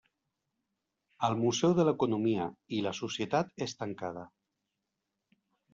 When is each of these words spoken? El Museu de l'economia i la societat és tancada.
El 1.27 1.37
Museu 1.43 1.75
de 1.81 1.85
l'economia 1.89 2.49
i 2.79 2.83
la 2.87 2.97
societat 3.03 3.55
és 3.69 3.79
tancada. 3.85 4.29